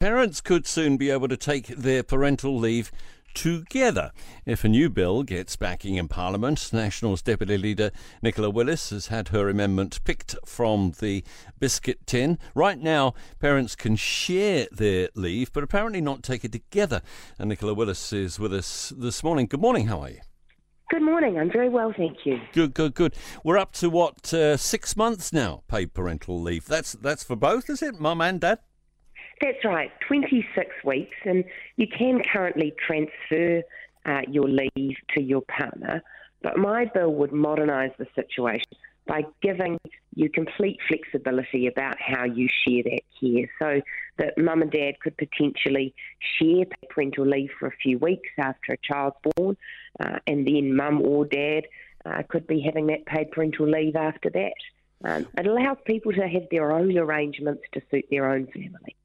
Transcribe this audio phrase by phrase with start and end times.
[0.00, 2.92] Parents could soon be able to take their parental leave
[3.34, 4.12] together.
[4.46, 7.90] If a new bill gets backing in Parliament, Nationals Deputy Leader
[8.22, 11.24] Nicola Willis has had her amendment picked from the
[11.58, 12.38] biscuit tin.
[12.54, 17.02] Right now, parents can share their leave, but apparently not take it together.
[17.36, 19.46] And Nicola Willis is with us this morning.
[19.46, 20.20] Good morning, how are you?
[20.90, 21.40] Good morning.
[21.40, 22.38] I'm very well, thank you.
[22.52, 23.16] Good, good, good.
[23.42, 26.66] We're up to what uh, six months now, paid parental leave.
[26.66, 28.60] That's that's for both, is it, mum and dad?
[29.40, 31.44] That's right, 26 weeks, and
[31.76, 33.62] you can currently transfer
[34.04, 36.02] uh, your leave to your partner.
[36.42, 39.78] But my bill would modernise the situation by giving
[40.14, 43.80] you complete flexibility about how you share that care so
[44.18, 45.94] that mum and dad could potentially
[46.38, 49.56] share parental leave for a few weeks after a child's born,
[50.00, 51.62] uh, and then mum or dad
[52.04, 54.52] uh, could be having that paid parental leave after that.
[55.04, 58.96] Um, it allows people to have their own arrangements to suit their own family.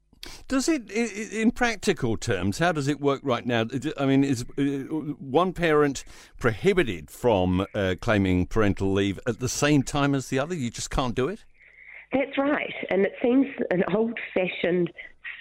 [0.54, 3.66] Does it, in practical terms, how does it work right now?
[3.98, 6.04] I mean, is uh, one parent
[6.38, 10.54] prohibited from uh, claiming parental leave at the same time as the other?
[10.54, 11.44] You just can't do it?
[12.12, 12.72] That's right.
[12.88, 14.92] And it seems an old fashioned,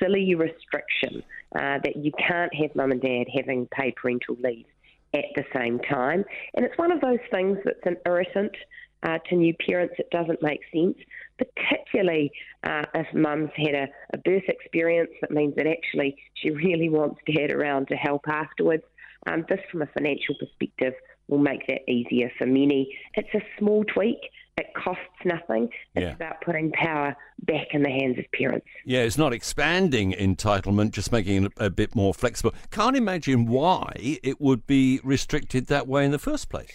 [0.02, 1.22] silly restriction
[1.56, 4.66] uh, that you can't have mum and dad having paid parental leave
[5.14, 6.26] at the same time.
[6.56, 8.56] And it's one of those things that's an irritant
[9.04, 10.98] uh, to new parents, it doesn't make sense,
[11.38, 12.32] particularly
[12.64, 17.20] uh, if mum's had a, a birth experience that means that actually she really wants
[17.28, 18.84] dad around to help afterwards.
[19.28, 20.94] Um, this, from a financial perspective,
[21.28, 22.98] will make that easier for many.
[23.16, 24.20] It's a small tweak.
[24.58, 25.70] It costs nothing.
[25.96, 26.14] It's yeah.
[26.14, 28.68] about putting power back in the hands of parents.
[28.86, 32.54] Yeah, it's not expanding entitlement, just making it a bit more flexible.
[32.70, 36.72] Can't imagine why it would be restricted that way in the first place.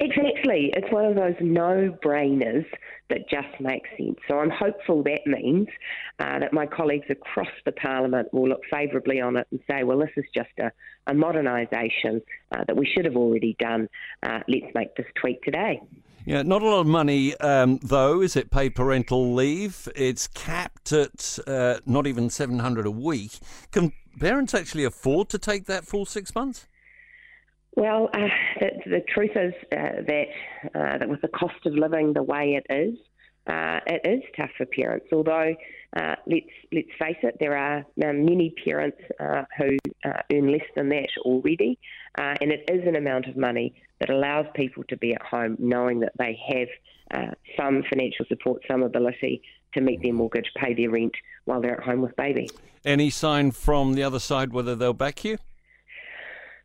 [0.00, 0.70] Exactly.
[0.76, 2.64] It's one of those no brainers
[3.10, 4.16] that just makes sense.
[4.28, 5.66] So I'm hopeful that means
[6.20, 9.98] uh, that my colleagues across the Parliament will look favourably on it and say, well,
[9.98, 10.70] this is just a,
[11.08, 13.88] a modernisation uh, that we should have already done.
[14.22, 15.80] Uh, let's make this tweak today.
[16.24, 18.50] Yeah, not a lot of money, um, though, is it?
[18.50, 19.88] Paid parental leave.
[19.96, 23.38] It's capped at uh, not even 700 a week.
[23.72, 26.66] Can parents actually afford to take that full six months?
[27.78, 28.26] Well, uh,
[28.58, 30.24] the, the, truth is uh, that,
[30.74, 32.98] uh, that with the cost of living the way it is,
[33.46, 35.06] uh, it is tough for parents.
[35.12, 35.54] Although,
[35.96, 41.08] uh, let's let's face it, there are many parents uh, who earn less than that
[41.18, 41.78] already,
[42.16, 46.00] and it is an amount of money that allows people to be at home knowing
[46.00, 49.40] that they have some financial support, some ability
[49.74, 51.14] to meet their mortgage, pay their rent
[51.44, 52.50] while they're at home with baby.
[52.84, 55.38] Any sign from the other side whether they'll back you?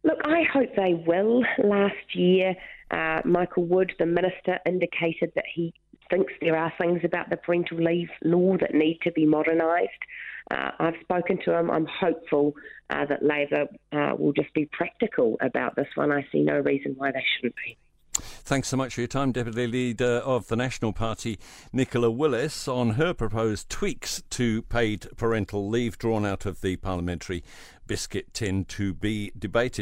[0.03, 1.44] Look, I hope they will.
[1.64, 2.56] Last year,
[2.91, 5.74] uh, Michael Wood, the minister, indicated that he
[6.09, 9.90] thinks there are things about the parental leave law that need to be modernised.
[10.52, 11.72] Uh, I've spoken to him.
[11.72, 12.53] I'm hopeful
[12.90, 16.12] uh, that Labour uh, will just be practical about this one.
[16.12, 17.78] I see no reason why they shouldn't be.
[18.46, 21.40] Thanks so much for your time, Deputy Leader of the National Party,
[21.72, 27.44] Nicola Willis, on her proposed tweaks to paid parental leave drawn out of the parliamentary
[27.88, 29.81] biscuit tin to be debated.